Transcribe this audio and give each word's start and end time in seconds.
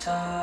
time. 0.00 0.39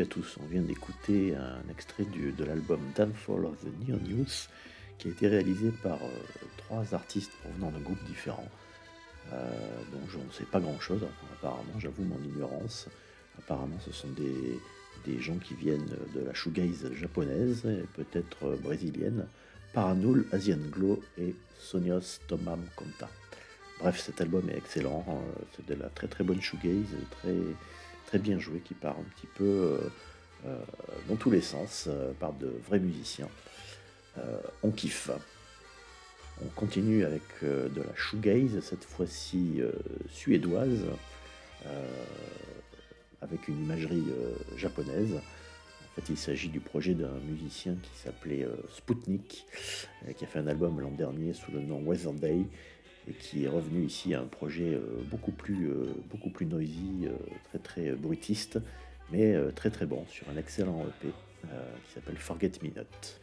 À 0.00 0.06
tous, 0.06 0.38
on 0.40 0.46
vient 0.46 0.62
d'écouter 0.62 1.34
un 1.34 1.70
extrait 1.70 2.04
de 2.04 2.44
l'album 2.44 2.80
Downfall 2.96 3.44
of 3.44 3.58
the 3.60 3.86
Neon 3.86 4.00
Youth 4.08 4.48
qui 4.96 5.08
a 5.08 5.10
été 5.10 5.28
réalisé 5.28 5.72
par 5.82 5.96
euh, 5.96 6.08
trois 6.56 6.94
artistes 6.94 7.32
provenant 7.42 7.70
d'un 7.70 7.80
groupe 7.80 8.02
différent. 8.04 8.48
Euh, 9.34 9.50
dont 9.92 10.00
je 10.08 10.16
ne 10.16 10.30
sais 10.32 10.44
pas 10.44 10.58
grand 10.58 10.80
chose, 10.80 11.02
apparemment, 11.34 11.78
j'avoue 11.78 12.04
mon 12.04 12.18
ignorance. 12.24 12.88
Apparemment, 13.40 13.76
ce 13.84 13.92
sont 13.92 14.08
des, 14.16 15.20
gens 15.20 15.36
qui 15.36 15.52
viennent 15.52 15.90
de 16.14 16.20
la 16.20 16.32
shoegaze 16.32 16.90
japonaise 16.94 17.66
et 17.66 17.84
peut-être 17.94 18.56
brésilienne, 18.62 19.26
Paranul, 19.74 20.24
Asian 20.32 20.60
Glow 20.70 21.02
et 21.18 21.34
Sonios 21.58 22.20
Tomam 22.26 22.62
Conta. 22.74 23.10
Bref, 23.80 24.00
cet 24.00 24.22
album 24.22 24.48
est 24.48 24.56
excellent, 24.56 25.04
euh, 25.08 25.42
c'est 25.54 25.66
de 25.66 25.74
la 25.74 25.90
très 25.90 26.06
très 26.06 26.24
bonne 26.24 26.40
shoegaze, 26.40 26.96
très 27.10 27.36
très 28.10 28.18
bien 28.18 28.40
joué, 28.40 28.58
qui 28.58 28.74
part 28.74 28.98
un 28.98 29.04
petit 29.14 29.28
peu 29.36 29.44
euh, 29.44 29.78
euh, 30.44 30.58
dans 31.08 31.14
tous 31.14 31.30
les 31.30 31.40
sens 31.40 31.84
euh, 31.86 32.10
par 32.18 32.32
de 32.32 32.52
vrais 32.66 32.80
musiciens. 32.80 33.28
on 34.64 34.72
kiffe. 34.72 35.10
On 36.42 36.48
continue 36.56 37.04
avec 37.04 37.22
de 37.42 37.80
la 37.80 37.94
shoegaze, 37.94 38.60
cette 38.60 38.84
fois-ci 38.84 39.60
suédoise, 40.08 40.84
avec 43.20 43.46
une 43.48 43.62
imagerie 43.62 44.06
japonaise. 44.56 45.14
En 45.14 45.94
fait, 45.94 46.08
il 46.10 46.16
s'agit 46.16 46.48
du 46.48 46.60
projet 46.60 46.94
d'un 46.94 47.18
musicien 47.28 47.76
qui 47.82 47.96
s'appelait 48.02 48.46
Spoutnik, 48.70 49.46
qui 50.16 50.24
a 50.24 50.26
fait 50.26 50.38
un 50.38 50.46
album 50.46 50.80
l'an 50.80 50.90
dernier 50.90 51.32
sous 51.34 51.52
le 51.52 51.60
nom 51.60 51.80
Weather 51.82 52.12
Day 52.14 52.46
et 53.08 53.12
qui 53.12 53.44
est 53.44 53.48
revenu 53.48 53.84
ici 53.84 54.14
à 54.14 54.20
un 54.20 54.26
projet 54.26 54.78
beaucoup 55.10 55.32
plus, 55.32 55.70
beaucoup 56.10 56.30
plus 56.30 56.46
noisy, 56.46 57.08
très 57.44 57.58
très 57.58 57.92
bruitiste, 57.92 58.58
mais 59.10 59.34
très 59.54 59.70
très 59.70 59.86
bon 59.86 60.04
sur 60.08 60.28
un 60.28 60.36
excellent 60.36 60.84
EP 60.86 61.12
qui 61.42 61.92
s'appelle 61.94 62.16
Forget 62.16 62.52
Me 62.62 62.68
Not. 62.68 63.19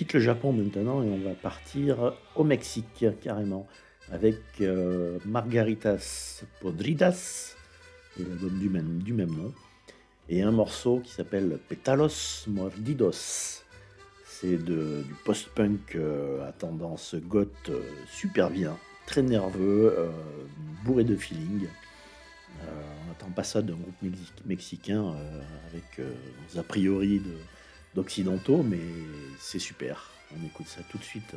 Quitte 0.00 0.14
le 0.14 0.20
Japon 0.20 0.54
maintenant 0.54 1.02
et 1.02 1.10
on 1.10 1.18
va 1.18 1.34
partir 1.34 2.14
au 2.34 2.42
Mexique 2.42 3.04
carrément 3.20 3.68
avec 4.10 4.38
euh, 4.62 5.18
Margaritas 5.26 6.42
Podridas, 6.62 7.54
et 8.18 8.22
l'album 8.22 8.58
du 8.58 8.70
même, 8.70 9.02
du 9.02 9.12
même 9.12 9.28
nom, 9.28 9.52
et 10.30 10.40
un 10.40 10.52
morceau 10.52 11.00
qui 11.00 11.12
s'appelle 11.12 11.58
Petalos 11.68 12.46
Mordidos. 12.46 13.60
C'est 14.24 14.56
du 14.56 15.04
post-punk 15.26 15.96
euh, 15.96 16.48
à 16.48 16.52
tendance 16.52 17.14
goth 17.14 17.68
euh, 17.68 17.82
super 18.10 18.48
bien, 18.48 18.78
très 19.04 19.20
nerveux, 19.20 20.08
bourré 20.82 21.04
de 21.04 21.14
feeling. 21.14 21.66
en 22.62 23.26
ambassade 23.26 23.66
d'un 23.66 23.74
groupe 23.74 24.16
mexicain 24.46 25.14
avec 25.68 26.00
a 26.56 26.62
priori 26.62 27.20
d'occidentaux, 27.94 28.62
mais 28.62 28.80
c'est 29.38 29.58
super. 29.58 30.10
On 30.36 30.46
écoute 30.46 30.68
ça 30.68 30.80
tout 30.90 30.98
de 30.98 31.04
suite. 31.04 31.34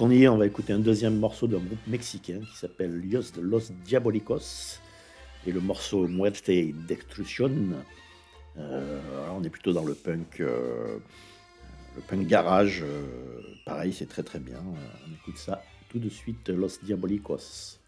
Donc 0.00 0.08
on 0.08 0.12
y 0.12 0.22
est, 0.22 0.28
on 0.28 0.38
va 0.38 0.46
écouter 0.46 0.72
un 0.72 0.78
deuxième 0.78 1.18
morceau 1.18 1.46
d'un 1.46 1.58
groupe 1.58 1.86
mexicain 1.86 2.40
qui 2.40 2.56
s'appelle 2.56 3.02
Los, 3.42 3.70
Diabolicos 3.84 4.80
et 5.46 5.52
le 5.52 5.60
morceau 5.60 6.08
Muerte 6.08 6.50
Destruction. 6.88 7.52
Euh, 8.56 8.98
on 9.30 9.44
est 9.44 9.50
plutôt 9.50 9.74
dans 9.74 9.84
le 9.84 9.92
punk, 9.92 10.40
euh, 10.40 10.96
le 11.96 12.00
punk 12.00 12.26
garage. 12.26 12.82
Euh, 12.82 13.42
pareil, 13.66 13.92
c'est 13.92 14.08
très 14.08 14.22
très 14.22 14.38
bien. 14.38 14.64
On 14.64 15.12
écoute 15.12 15.36
ça 15.36 15.62
tout 15.90 15.98
de 15.98 16.08
suite, 16.08 16.48
Los 16.48 16.78
Diabolicos. 16.82 17.79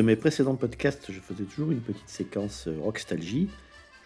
De 0.00 0.06
mes 0.06 0.16
précédents 0.16 0.56
podcasts, 0.56 1.12
je 1.12 1.20
faisais 1.20 1.44
toujours 1.44 1.72
une 1.72 1.80
petite 1.82 2.08
séquence 2.08 2.68
euh, 2.68 2.78
rockstalgie, 2.80 3.50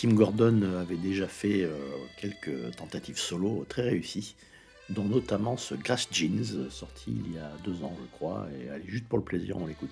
Kim 0.00 0.14
Gordon 0.14 0.62
avait 0.80 0.96
déjà 0.96 1.28
fait 1.28 1.62
euh, 1.62 1.76
quelques 2.16 2.74
tentatives 2.76 3.18
solo 3.18 3.66
très 3.68 3.82
réussies, 3.82 4.34
dont 4.88 5.04
notamment 5.04 5.58
ce 5.58 5.74
Grass 5.74 6.08
Jeans, 6.10 6.70
sorti 6.70 7.18
il 7.26 7.34
y 7.34 7.38
a 7.38 7.52
deux 7.64 7.84
ans, 7.84 7.94
je 8.00 8.16
crois, 8.16 8.48
et 8.58 8.70
allez, 8.70 8.86
juste 8.86 9.04
pour 9.04 9.18
le 9.18 9.24
plaisir, 9.24 9.58
on 9.58 9.66
l'écoute. 9.66 9.90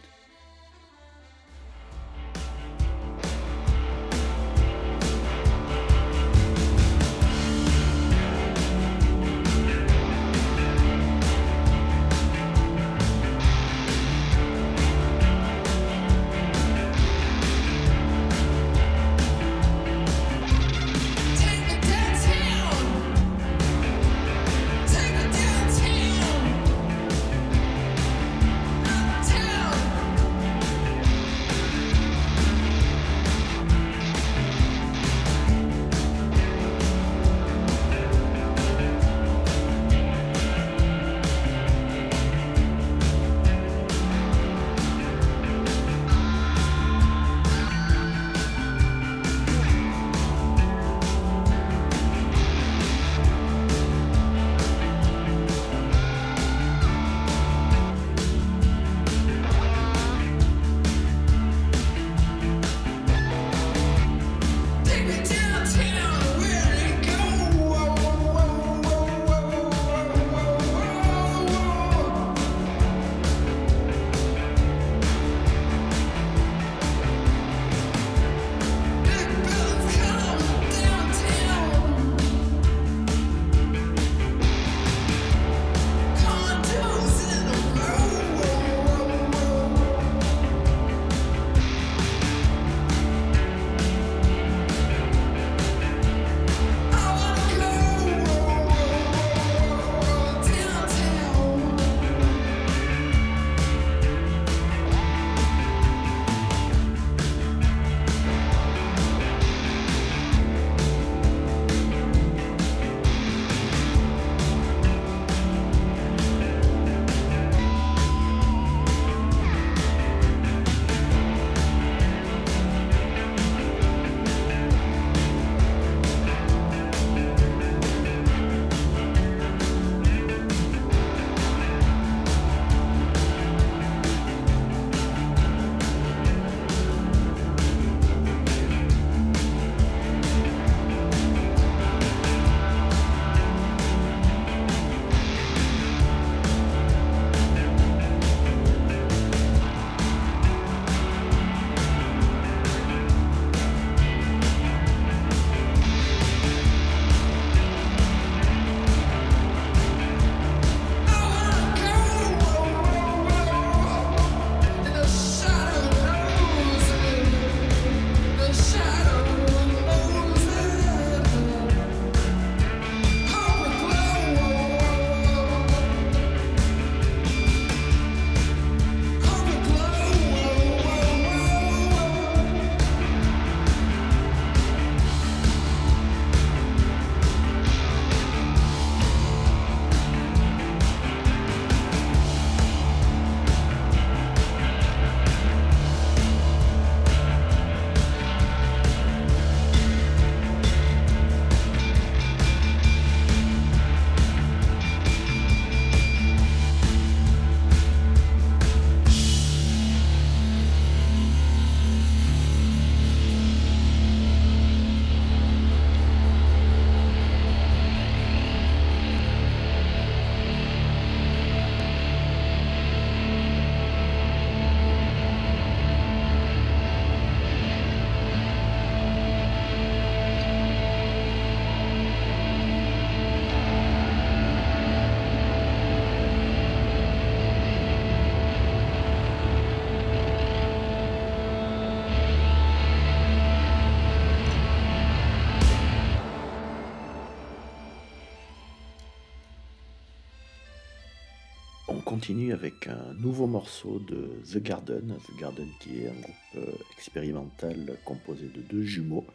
Continue 252.08 252.54
avec 252.54 252.86
un 252.86 253.12
nouveau 253.18 253.46
morceau 253.46 253.98
de 253.98 254.30
The 254.50 254.62
Garden. 254.62 255.18
The 255.26 255.38
Garden 255.38 255.68
qui 255.78 255.98
est 255.98 256.08
un 256.08 256.18
groupe 256.22 256.34
euh, 256.56 256.72
expérimental 256.96 257.98
composé 258.06 258.46
de 258.46 258.62
deux 258.62 258.82
jumeaux, 258.82 259.26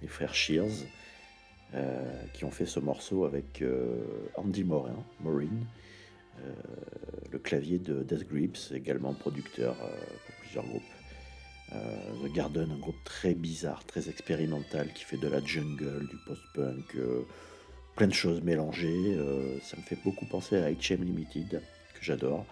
les 0.00 0.06
frères 0.06 0.32
Shears, 0.32 0.86
euh, 1.74 2.22
qui 2.32 2.44
ont 2.44 2.52
fait 2.52 2.66
ce 2.66 2.78
morceau 2.78 3.24
avec 3.24 3.62
euh, 3.62 4.04
Andy 4.36 4.62
Morin, 4.62 5.04
Morin, 5.18 5.48
le 7.32 7.38
clavier 7.40 7.80
de 7.80 8.04
Death 8.04 8.28
Grips, 8.28 8.70
également 8.72 9.12
producteur 9.12 9.74
pour 9.74 10.34
plusieurs 10.40 10.64
groupes. 10.64 10.82
The 11.72 12.32
Garden, 12.32 12.70
un 12.70 12.78
groupe 12.78 13.02
très 13.04 13.34
bizarre, 13.34 13.84
très 13.84 14.08
expérimental, 14.08 14.92
qui 14.94 15.02
fait 15.04 15.18
de 15.18 15.26
la 15.26 15.44
jungle, 15.44 16.06
du 16.08 16.16
post-punk, 16.26 16.96
plein 17.96 18.06
de 18.06 18.14
choses 18.14 18.40
mélangées. 18.40 19.18
ça 19.62 19.76
me 19.76 19.82
fait 19.82 19.98
beaucoup 20.02 20.26
penser 20.26 20.56
à 20.56 20.70
HM 20.70 21.04
Limited 21.04 21.60
j'adore. 22.00 22.44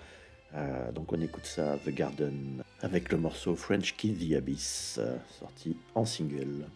Euh, 0.55 0.93
donc 0.93 1.13
on 1.13 1.21
écoute 1.21 1.45
ça, 1.45 1.77
The 1.85 1.91
Garden, 1.91 2.63
avec 2.81 3.13
le 3.13 3.19
morceau 3.19 3.55
French 3.55 3.95
Kid 3.97 4.19
The 4.19 4.37
Abyss, 4.37 4.97
euh, 4.99 5.17
sorti 5.39 5.77
en 5.95 6.05
single. 6.05 6.67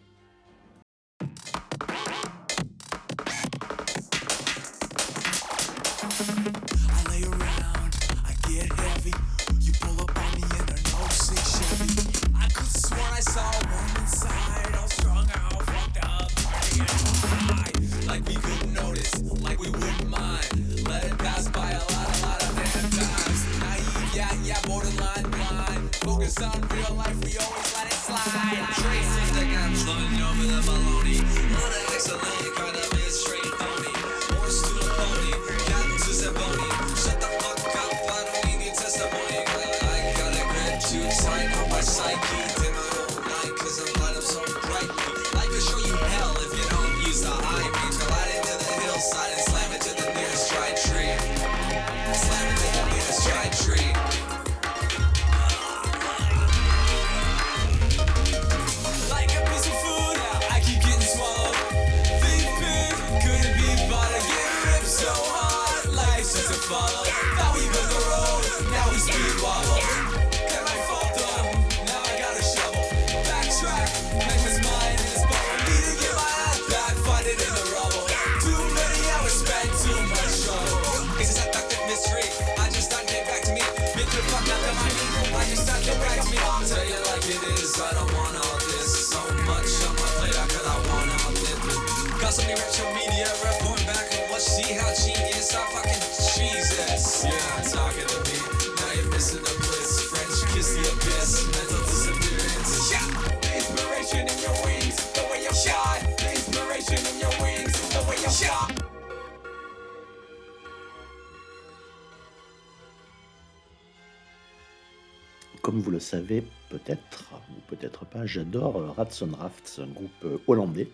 Savez 116.23 116.43
peut-être, 116.69 117.33
ou 117.51 117.59
peut-être 117.67 118.05
pas, 118.05 118.25
j'adore 118.25 118.77
euh, 118.77 118.91
Ratson 118.91 119.29
Rafts, 119.37 119.79
un 119.81 119.87
groupe 119.87 120.11
euh, 120.25 120.37
hollandais 120.47 120.87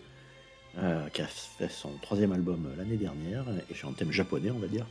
euh, 0.78 1.08
qui 1.10 1.22
a 1.22 1.26
fait 1.26 1.70
son 1.70 1.90
troisième 2.02 2.32
album 2.32 2.68
l'année 2.76 2.96
dernière 2.96 3.44
et 3.70 3.74
j'ai 3.74 3.86
un 3.86 3.92
thème 3.92 4.12
japonais, 4.12 4.50
on 4.50 4.58
va 4.58 4.66
dire. 4.66 4.86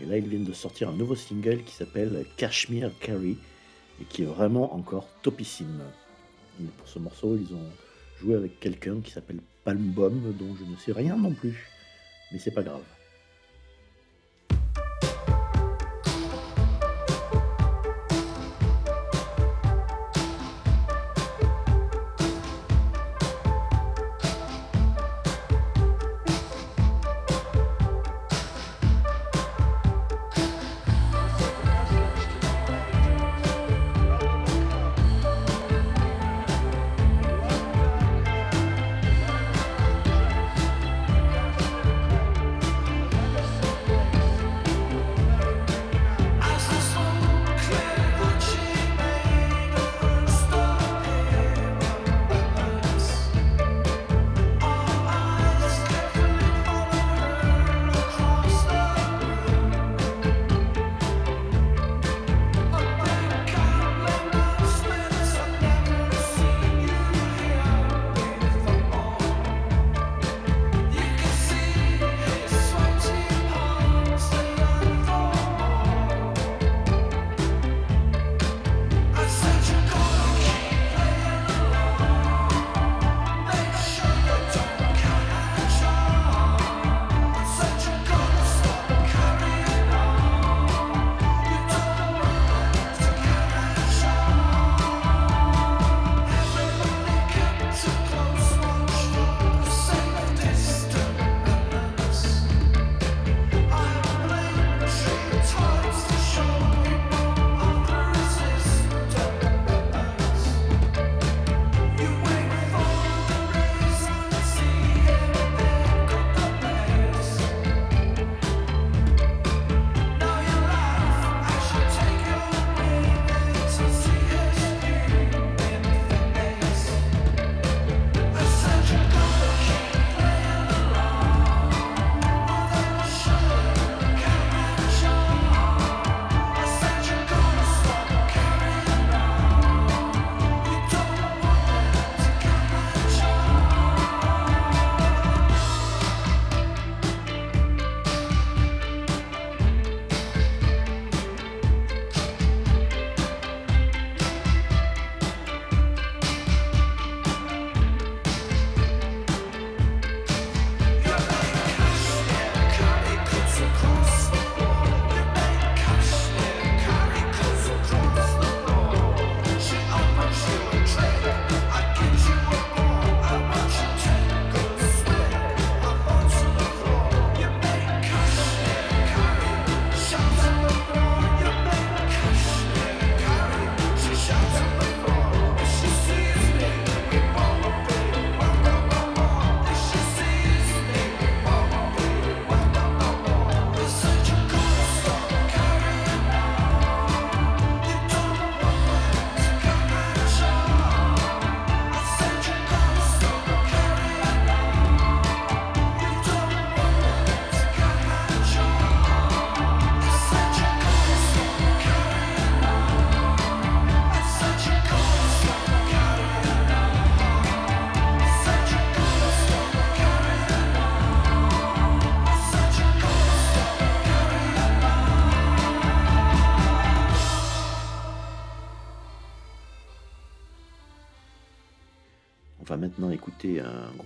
Et 0.00 0.06
là, 0.06 0.16
ils 0.16 0.28
viennent 0.28 0.44
de 0.44 0.52
sortir 0.52 0.88
un 0.88 0.92
nouveau 0.92 1.14
single 1.14 1.62
qui 1.64 1.74
s'appelle 1.74 2.24
Kashmir 2.36 2.90
Carry 3.00 3.36
et 4.00 4.04
qui 4.04 4.22
est 4.22 4.26
vraiment 4.26 4.74
encore 4.74 5.08
topissime. 5.22 5.82
pour 6.78 6.88
ce 6.88 6.98
morceau, 6.98 7.36
ils 7.36 7.54
ont 7.54 7.70
joué 8.20 8.34
avec 8.34 8.58
quelqu'un 8.58 9.00
qui 9.00 9.12
s'appelle 9.12 9.40
Palm 9.64 9.92
Bomb, 9.92 10.36
dont 10.36 10.56
je 10.56 10.64
ne 10.64 10.76
sais 10.76 10.92
rien 10.92 11.16
non 11.16 11.32
plus. 11.32 11.68
Mais 12.32 12.38
c'est 12.40 12.50
pas 12.50 12.64
grave. 12.64 12.82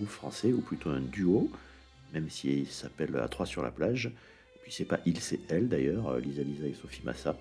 Français, 0.05 0.53
ou 0.53 0.61
plutôt 0.61 0.89
un 0.89 1.01
duo, 1.01 1.49
même 2.13 2.29
s'il 2.29 2.67
s'appelle 2.67 3.15
À 3.17 3.27
3 3.27 3.45
sur 3.45 3.63
la 3.63 3.71
plage. 3.71 4.11
Puis 4.63 4.71
c'est 4.71 4.85
pas 4.85 4.99
il, 5.05 5.19
c'est 5.19 5.39
elle 5.49 5.67
d'ailleurs, 5.67 6.17
Lisa 6.19 6.43
Lisa 6.43 6.67
et 6.67 6.73
Sophie 6.73 7.03
Massa, 7.03 7.37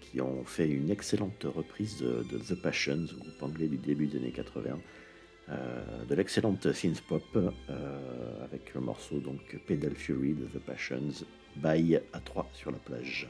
qui 0.00 0.20
ont 0.20 0.44
fait 0.44 0.68
une 0.68 0.90
excellente 0.90 1.44
reprise 1.44 1.98
de, 1.98 2.38
The 2.38 2.60
Passions, 2.60 3.04
groupe 3.04 3.42
anglais 3.42 3.68
du 3.68 3.76
début 3.76 4.06
des 4.06 4.18
années 4.18 4.32
80. 4.32 4.78
Euh, 5.50 6.04
de 6.04 6.14
l'excellente 6.14 6.70
synth 6.74 7.00
pop 7.08 7.22
euh, 7.36 8.44
avec 8.44 8.74
le 8.74 8.82
morceau 8.82 9.18
donc 9.18 9.40
Pedal 9.66 9.94
Fury 9.94 10.34
de 10.34 10.44
The 10.44 10.58
Passions, 10.58 11.24
by 11.56 11.96
à 12.12 12.20
3 12.20 12.50
sur 12.52 12.70
la 12.70 12.78
plage. 12.78 13.28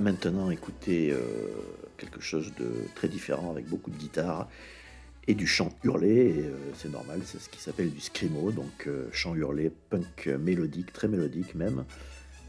Maintenant 0.00 0.50
écouter 0.50 1.10
euh, 1.12 1.18
quelque 1.96 2.20
chose 2.20 2.52
de 2.58 2.70
très 2.94 3.08
différent 3.08 3.50
avec 3.50 3.68
beaucoup 3.68 3.90
de 3.90 3.96
guitare 3.96 4.48
et 5.28 5.34
du 5.34 5.46
chant 5.46 5.70
hurlé. 5.84 6.34
Euh, 6.38 6.56
c'est 6.74 6.90
normal, 6.90 7.20
c'est 7.24 7.40
ce 7.40 7.48
qui 7.48 7.60
s'appelle 7.60 7.90
du 7.90 8.00
screamo, 8.00 8.52
donc 8.52 8.86
euh, 8.86 9.08
chant 9.12 9.34
hurlé, 9.34 9.70
punk 9.90 10.26
mélodique, 10.40 10.92
très 10.92 11.08
mélodique 11.08 11.54
même. 11.54 11.84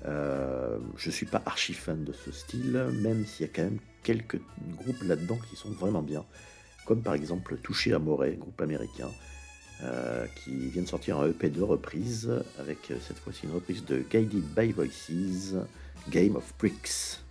je 0.05 1.09
suis 1.09 1.25
pas 1.25 1.41
archi 1.45 1.73
fan 1.73 2.03
de 2.03 2.13
ce 2.13 2.31
style, 2.31 2.87
même 3.01 3.25
s'il 3.25 3.45
y 3.45 3.49
a 3.49 3.53
quand 3.53 3.63
même 3.63 3.79
quelques 4.03 4.39
groupes 4.77 5.03
là-dedans 5.03 5.39
qui 5.49 5.55
sont 5.55 5.71
vraiment 5.71 6.01
bien, 6.01 6.23
comme 6.85 7.01
par 7.01 7.13
exemple 7.13 7.57
Touché 7.57 7.93
à 7.93 7.99
Moret, 7.99 8.35
groupe 8.35 8.61
américain. 8.61 9.09
qui 10.37 10.69
vient 10.69 10.83
de 10.83 10.87
sortir 10.87 11.19
un 11.19 11.27
EP 11.27 11.49
de 11.49 11.61
reprise 11.61 12.31
avec 12.57 12.79
cette 13.01 13.19
fois-ci 13.19 13.45
une 13.45 13.53
reprise 13.53 13.83
de 13.85 13.99
Guided 13.99 14.45
by 14.55 14.71
Voices, 14.71 15.55
Game 16.09 16.35
of 16.35 16.53
Bricks. 16.57 17.26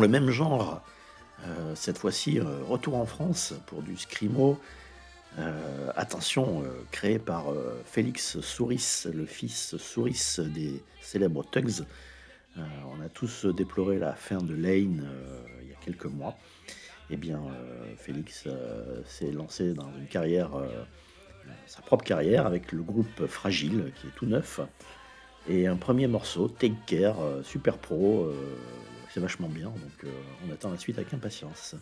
Le 0.00 0.08
même 0.08 0.30
genre, 0.30 0.82
euh, 1.44 1.74
cette 1.74 1.98
fois-ci, 1.98 2.38
euh, 2.38 2.62
retour 2.66 2.96
en 2.96 3.04
France 3.04 3.52
pour 3.66 3.82
du 3.82 3.98
scrimo. 3.98 4.58
Euh, 5.38 5.90
attention, 5.94 6.64
créé 6.90 7.18
par 7.18 7.52
Félix 7.84 8.40
Souris, 8.40 9.04
le 9.12 9.26
fils 9.26 9.76
Souris 9.76 10.38
des 10.38 10.82
célèbres 11.02 11.44
Tugs. 11.50 11.84
on 12.56 13.00
a 13.04 13.08
tous 13.12 13.44
déploré 13.44 13.98
la 13.98 14.14
fin 14.14 14.38
de 14.38 14.54
Lane 14.54 15.06
il 15.62 15.68
y 15.68 15.72
a 15.72 15.76
quelques 15.84 16.06
mois. 16.06 16.36
Eh 17.10 17.16
bien, 17.16 17.40
Félix 17.96 18.48
s'est 19.06 19.30
lancé 19.30 19.72
dans 19.72 19.92
une 19.98 20.08
carrière, 20.08 20.50
sa 21.66 21.80
propre 21.82 22.04
carrière, 22.04 22.46
avec 22.46 22.72
le 22.72 22.82
groupe 22.82 23.26
Fragile, 23.26 23.92
qui 24.00 24.08
est 24.08 24.14
tout 24.16 24.26
neuf. 24.26 24.60
Et 25.48 25.68
un 25.68 25.76
premier 25.76 26.08
morceau, 26.08 26.48
Take 26.48 26.74
Care, 26.86 27.18
super 27.44 27.78
pro, 27.78 28.32
c'est 29.12 29.20
vachement 29.20 29.48
bien, 29.48 29.66
donc 29.66 30.04
euh, 30.04 30.08
on 30.46 30.52
attend 30.52 30.70
la 30.70 30.78
suite 30.78 30.98
avec 30.98 31.12
impatience. 31.12 31.74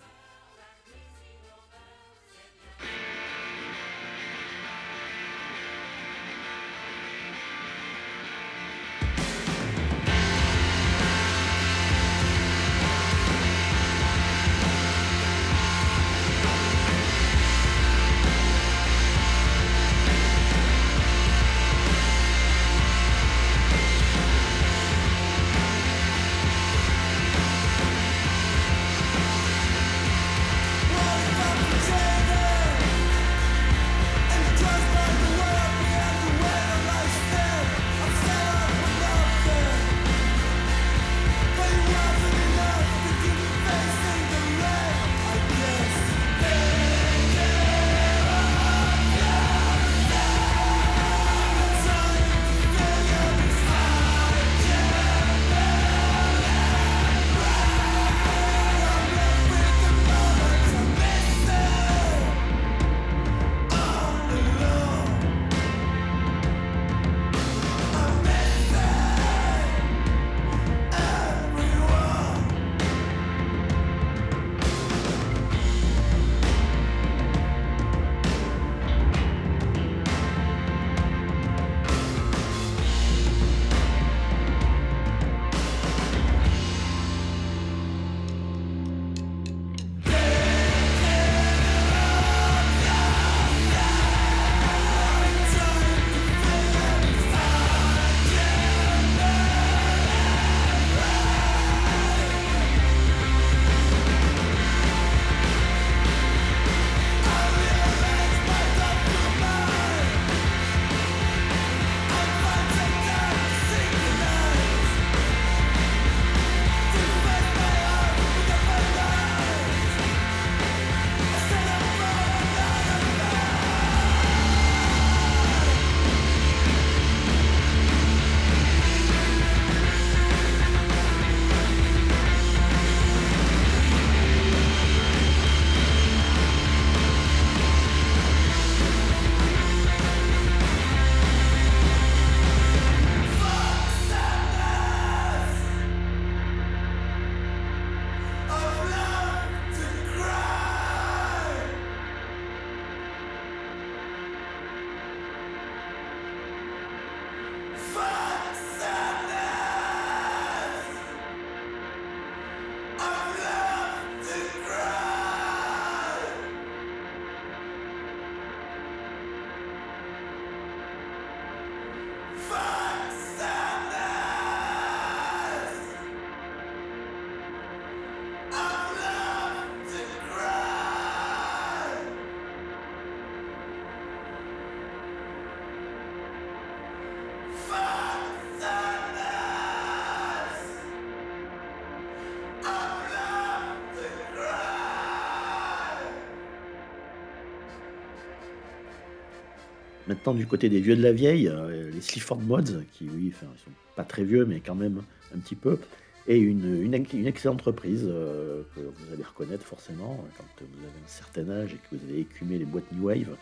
Maintenant, 200.09 200.33
du 200.33 200.47
côté 200.47 200.71
des 200.71 200.81
vieux 200.81 200.97
de 200.97 201.03
la 201.03 201.13
vieille, 201.13 201.49
euh, 201.49 201.91
les 201.91 202.01
Slifford 202.01 202.41
Mods, 202.41 202.83
qui, 202.93 203.11
oui, 203.15 203.31
enfin, 203.35 203.47
sont 203.63 203.71
pas 203.95 204.05
très 204.05 204.25
vieux, 204.25 204.47
mais 204.47 204.61
quand 204.61 204.75
même 204.75 205.03
un 205.35 205.39
petit 205.39 205.55
peu, 205.55 205.79
et 206.27 206.39
une, 206.39 206.95
excellente 206.95 207.61
reprise 207.61 208.07
euh, 208.07 208.63
que 208.75 208.81
vous 208.81 209.13
allez 209.13 209.23
reconnaître 209.23 209.65
forcément 209.65 210.25
quand 210.37 210.45
vous 210.61 210.85
avez 210.85 211.05
un 211.05 211.09
certain 211.09 211.51
âge 211.51 211.75
et 211.75 211.77
que 211.77 211.97
vous 211.97 212.11
avez 212.11 212.21
écumé 212.21 212.59
les 212.59 212.65
boîtes 212.65 212.91
New 212.93 213.05
Wave. 213.05 213.37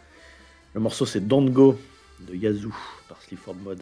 Le 0.75 0.81
morceau, 0.81 1.07
c'est 1.07 1.27
Don't 1.27 1.51
Go 1.51 1.79
de 2.21 2.35
Yazoo 2.35 2.75
par 3.09 3.23
Slifford 3.23 3.57
Mods. 3.57 3.77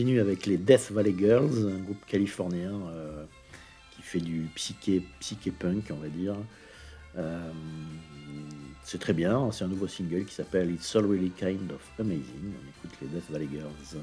Continue 0.00 0.20
avec 0.20 0.46
les 0.46 0.56
Death 0.56 0.90
Valley 0.92 1.14
Girls, 1.14 1.68
un 1.68 1.78
groupe 1.84 2.06
californien 2.06 2.72
euh, 2.72 3.22
qui 3.90 4.00
fait 4.00 4.18
du 4.18 4.48
psyché, 4.54 5.02
psyché 5.18 5.50
punk, 5.50 5.90
on 5.90 6.00
va 6.00 6.08
dire. 6.08 6.36
Euh, 7.18 7.52
c'est 8.82 8.98
très 8.98 9.12
bien, 9.12 9.52
c'est 9.52 9.64
un 9.64 9.68
nouveau 9.68 9.88
single 9.88 10.24
qui 10.24 10.34
s'appelle 10.34 10.70
It's 10.70 10.96
All 10.96 11.04
Really 11.04 11.28
Kind 11.28 11.70
of 11.70 11.82
Amazing. 11.98 12.22
On 12.24 12.88
écoute 12.88 12.98
les 13.02 13.08
Death 13.08 13.30
Valley 13.30 13.48
Girls. 13.52 14.02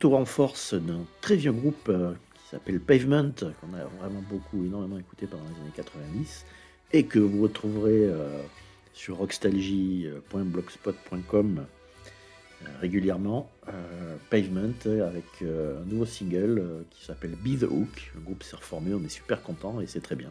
retour 0.00 0.16
en 0.16 0.24
force 0.24 0.72
d'un 0.72 1.04
très 1.20 1.36
vieux 1.36 1.52
groupe 1.52 1.90
euh, 1.90 2.14
qui 2.32 2.40
s'appelle 2.48 2.80
Pavement, 2.80 3.32
qu'on 3.60 3.74
a 3.74 3.84
vraiment 4.00 4.22
beaucoup, 4.30 4.64
énormément 4.64 4.96
écouté 4.96 5.26
pendant 5.26 5.44
les 5.44 5.60
années 5.60 5.72
90, 5.76 6.46
et 6.94 7.04
que 7.04 7.18
vous 7.18 7.42
retrouverez 7.42 8.06
euh, 8.06 8.40
sur 8.94 9.18
rockstalgie.blogspot.com 9.18 11.60
euh, 11.60 11.64
régulièrement. 12.80 13.50
Pavement 14.30 14.72
avec 15.06 15.26
un 15.42 15.84
nouveau 15.84 16.06
single 16.06 16.86
qui 16.90 17.04
s'appelle 17.04 17.36
Be 17.36 17.58
the 17.58 17.64
Hook. 17.64 18.12
Le 18.14 18.22
groupe 18.22 18.42
s'est 18.42 18.56
reformé, 18.56 18.94
on 18.94 19.04
est 19.04 19.10
super 19.10 19.42
content 19.42 19.82
et 19.82 19.86
c'est 19.86 20.00
très 20.00 20.16
bien. 20.16 20.30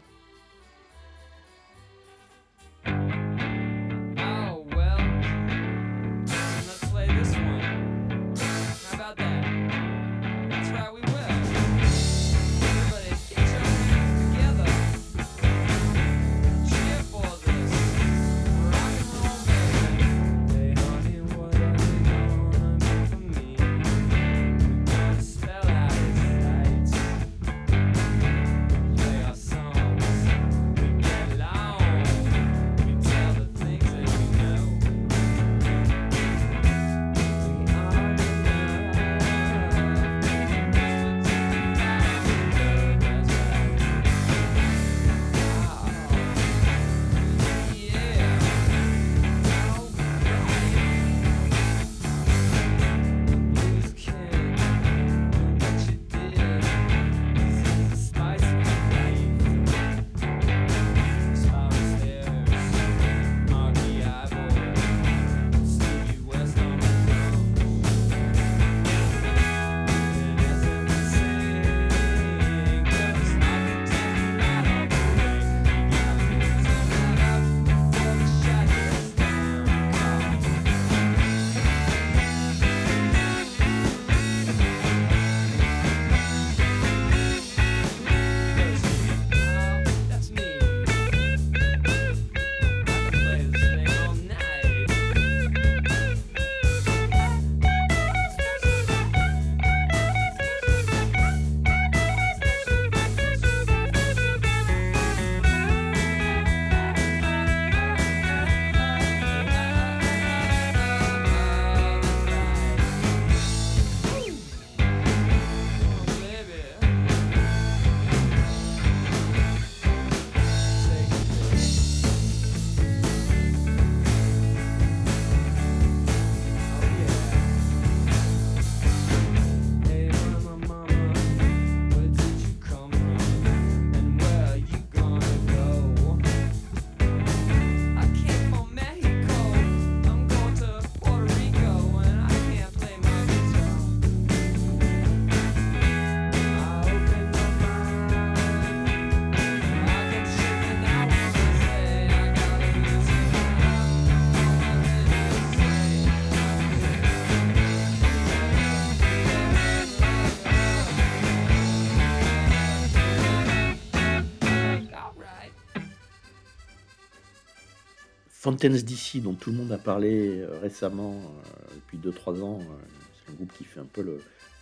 Fountains 168.49 168.69
DC, 168.69 169.21
dont 169.21 169.35
tout 169.35 169.51
le 169.51 169.57
monde 169.57 169.71
a 169.71 169.77
parlé 169.77 170.39
euh, 170.39 170.57
récemment, 170.59 171.13
euh, 171.13 171.75
depuis 171.75 171.99
2-3 171.99 172.41
ans, 172.41 172.57
euh, 172.59 172.73
c'est 173.13 173.31
un 173.31 173.35
groupe 173.35 173.53
qui 173.55 173.63
fait 173.63 173.79
un 173.79 173.85
peu 173.85 174.03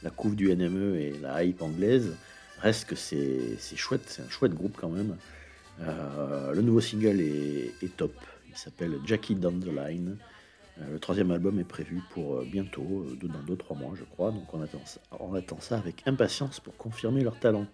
la 0.04 0.10
couve 0.10 0.36
du 0.36 0.54
NME 0.54 0.98
et 0.98 1.14
la 1.22 1.42
hype 1.46 1.62
anglaise. 1.62 2.14
Reste 2.60 2.84
que 2.90 2.96
c'est 2.98 3.58
chouette, 3.78 4.02
c'est 4.08 4.24
un 4.24 4.30
chouette 4.30 4.54
groupe 4.54 4.76
quand 4.78 4.90
même. 4.90 5.16
Le 5.80 6.62
nouveau 6.62 6.82
single 6.82 7.22
est, 7.22 7.96
top, 7.96 8.12
il 8.50 8.58
s'appelle 8.58 8.98
Jackie 9.06 9.36
Down 9.36 9.62
the 9.62 9.68
Line. 9.68 10.18
Le 10.92 11.00
troisième 11.00 11.32
album 11.32 11.58
est 11.58 11.64
prévu 11.64 12.02
pour 12.10 12.42
bientôt, 12.42 13.06
dans 13.22 13.56
2-3 13.56 13.78
mois 13.78 13.94
je 13.98 14.04
crois, 14.04 14.32
donc 14.32 14.54
on 14.54 14.62
attend, 14.62 14.82
on 15.20 15.34
attend 15.34 15.62
ça 15.62 15.78
avec 15.78 16.04
impatience 16.08 16.60
pour 16.60 16.76
confirmer 16.76 17.24
leur 17.24 17.40
talent. 17.40 17.68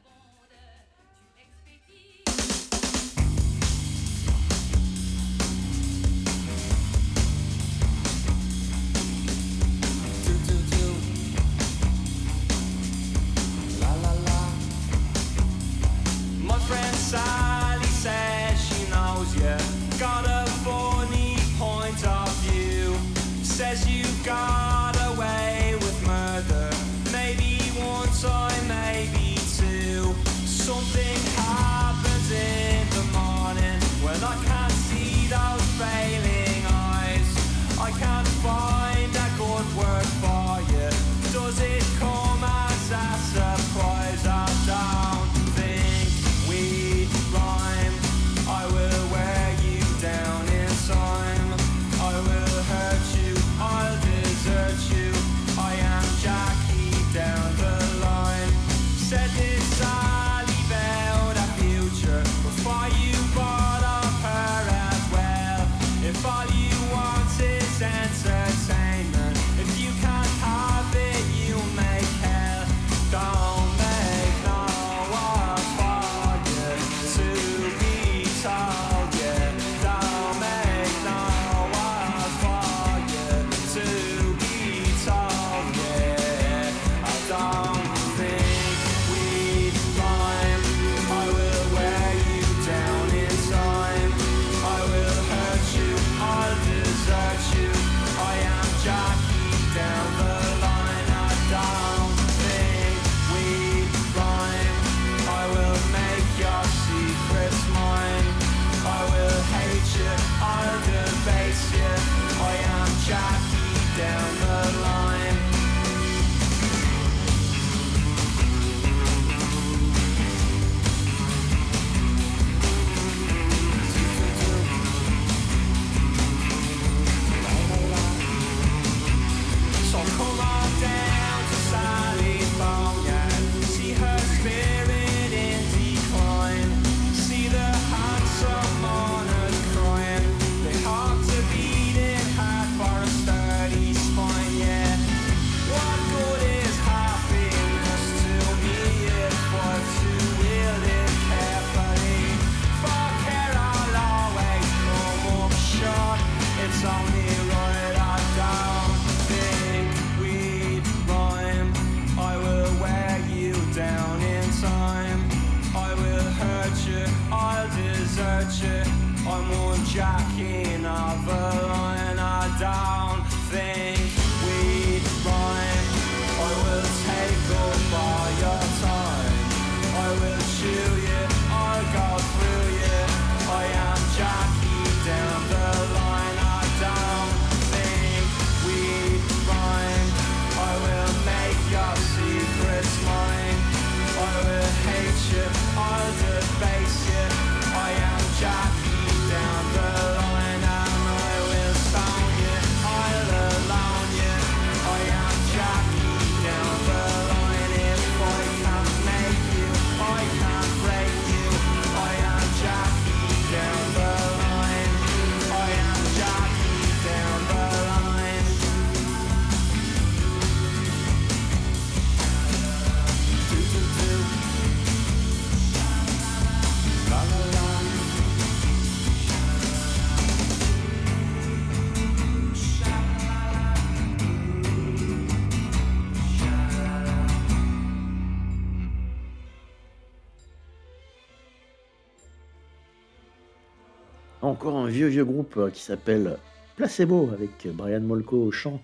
Vieux 245.14 245.26
groupe 245.26 245.56
euh, 245.58 245.70
qui 245.70 245.82
s'appelle 245.82 246.38
Placebo 246.76 247.30
avec 247.32 247.68
Brian 247.74 248.02
Molko 248.02 248.38
au 248.38 248.52
chant. 248.52 248.82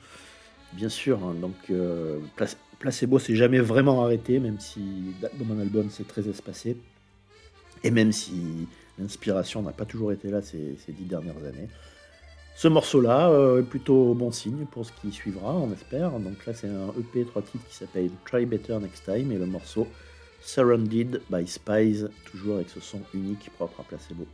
Bien 0.73 0.89
sûr, 0.89 1.23
hein, 1.23 1.33
donc 1.41 1.55
euh, 1.71 2.19
Plac- 2.35 2.57
Placebo 2.77 3.17
s'est 3.17 3.35
jamais 3.35 3.59
vraiment 3.59 4.03
arrêté, 4.03 4.39
même 4.39 4.59
si 4.59 4.81
d'album 5.21 5.57
en 5.57 5.59
album 5.59 5.87
c'est 5.89 6.07
très 6.07 6.27
espacé. 6.29 6.77
Et 7.83 7.89
même 7.91 8.11
si 8.11 8.67
l'inspiration 8.99 9.63
n'a 9.63 9.71
pas 9.71 9.85
toujours 9.85 10.11
été 10.11 10.29
là 10.29 10.41
ces, 10.41 10.77
dix 10.89 11.05
dernières 11.05 11.37
années. 11.37 11.69
Ce 12.55 12.67
morceau-là 12.67 13.29
euh, 13.29 13.61
est 13.61 13.63
plutôt 13.63 14.13
bon 14.13 14.31
signe 14.31 14.65
pour 14.69 14.85
ce 14.85 14.91
qui 14.91 15.11
suivra, 15.11 15.55
on 15.55 15.71
espère. 15.71 16.11
Donc 16.19 16.45
là, 16.45 16.53
c'est 16.53 16.67
un 16.67 16.89
EP 16.99 17.25
3 17.25 17.41
titres 17.41 17.65
qui 17.69 17.75
s'appelle 17.75 18.11
Try 18.25 18.45
Better 18.45 18.77
Next 18.79 19.05
Time 19.05 19.31
et 19.31 19.37
le 19.37 19.45
morceau 19.45 19.87
Surrounded 20.41 21.21
by 21.29 21.47
Spies, 21.47 22.05
toujours 22.25 22.57
avec 22.57 22.69
ce 22.69 22.79
son 22.81 23.01
unique 23.13 23.49
propre 23.57 23.79
à 23.79 23.83
Placebo. 23.83 24.27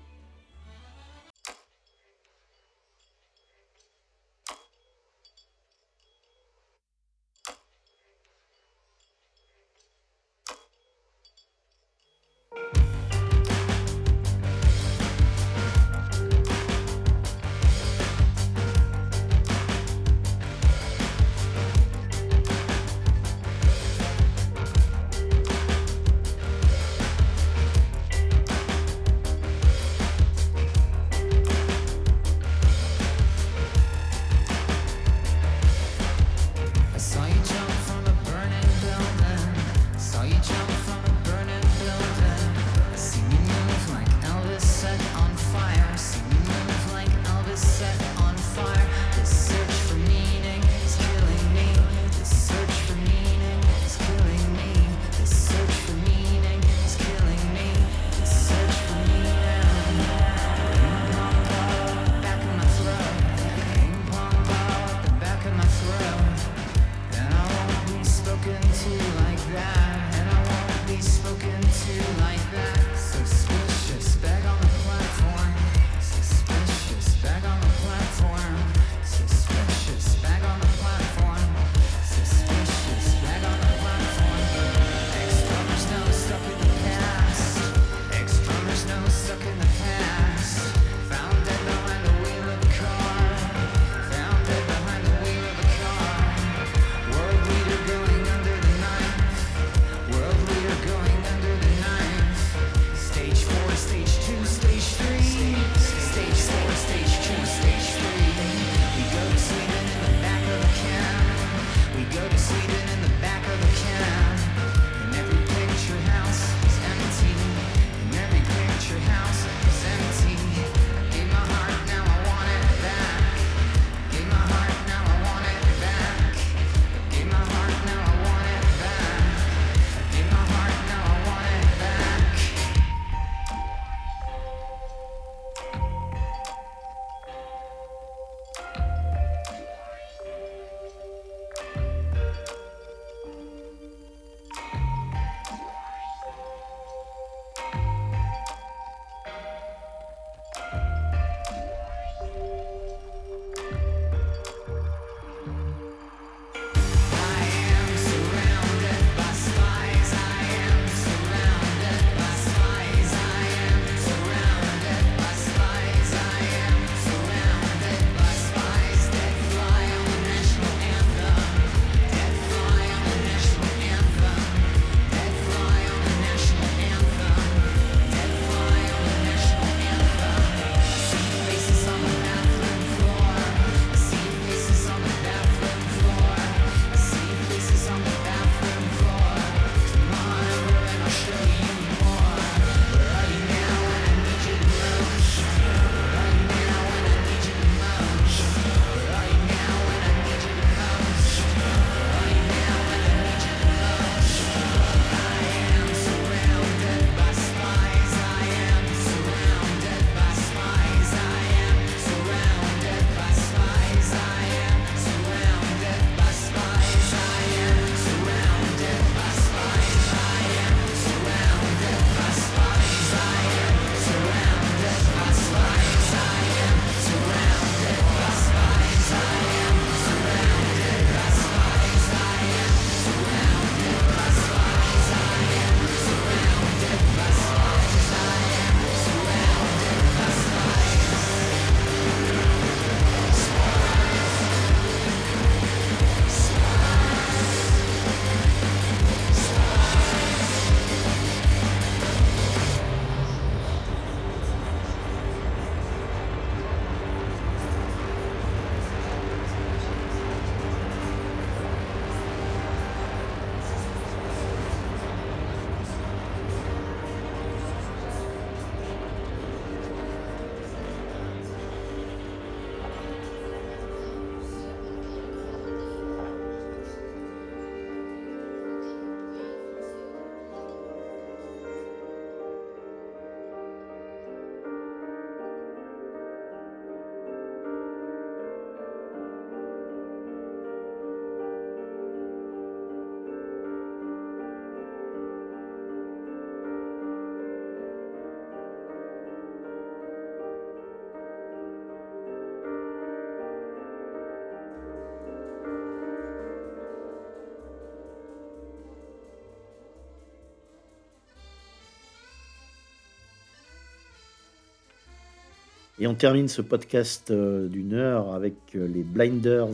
Et 315.97 316.07
on 316.07 316.13
termine 316.13 316.49
ce 316.49 316.61
podcast 316.61 317.31
euh, 317.31 317.69
d'une 317.69 317.93
heure 317.93 318.33
avec 318.33 318.55
euh, 318.75 318.85
les 318.85 319.03
Blinders, 319.03 319.69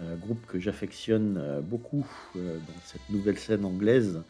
euh, 0.00 0.16
groupe 0.16 0.44
que 0.46 0.58
j'affectionne 0.58 1.62
beaucoup 1.62 2.06
dans 2.34 2.80
cette 2.84 3.08
nouvelle 3.10 3.38
scène 3.38 3.64
anglaise. 3.64 4.22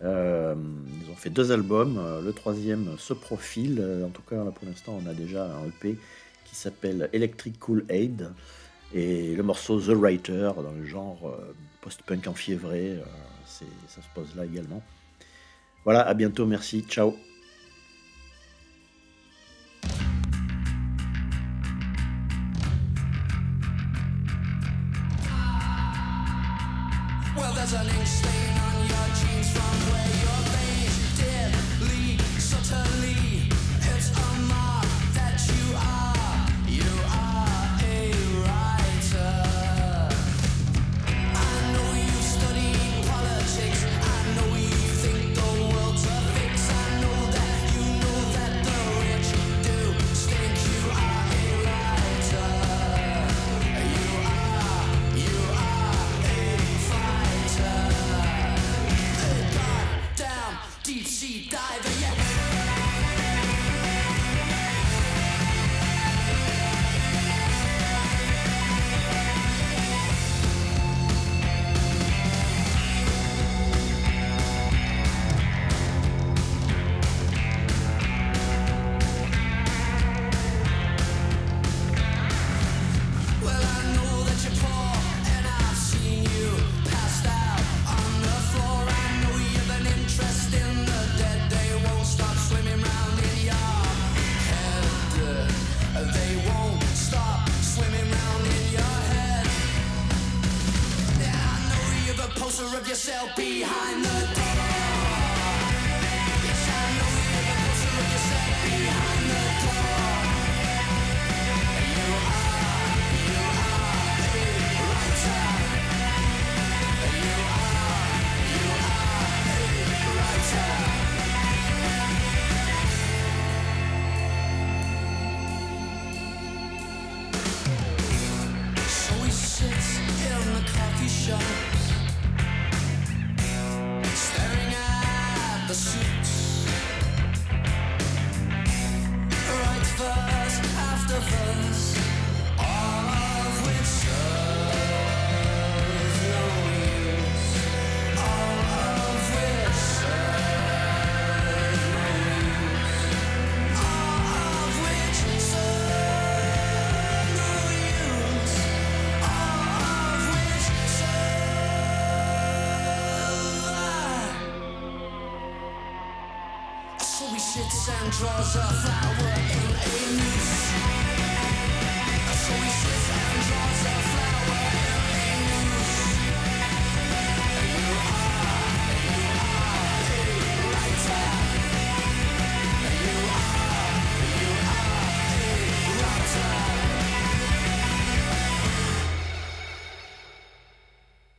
Ils 0.00 0.06
ont 0.06 1.16
fait 1.16 1.30
deux 1.30 1.50
albums, 1.50 2.00
le 2.24 2.32
troisième 2.32 2.96
se 2.98 3.12
profile, 3.14 3.84
en 4.06 4.10
tout 4.10 4.22
cas 4.22 4.44
pour 4.44 4.64
l'instant 4.64 4.96
on 5.04 5.08
a 5.08 5.14
déjà 5.14 5.44
un 5.44 5.66
EP 5.66 5.98
qui 6.44 6.54
s'appelle 6.54 7.10
Electric 7.12 7.58
Cool 7.58 7.84
Aid 7.88 8.30
et 8.94 9.34
le 9.34 9.42
morceau 9.42 9.80
The 9.80 9.88
Writer 9.88 10.52
dans 10.56 10.70
le 10.70 10.84
genre 10.84 11.36
post-punk 11.80 12.28
enfiévré, 12.28 13.00
ça 13.44 14.00
se 14.00 14.06
pose 14.14 14.36
là 14.36 14.44
également. 14.44 14.84
Voilà, 15.82 16.06
à 16.06 16.14
bientôt, 16.14 16.46
merci, 16.46 16.82
ciao 16.82 17.16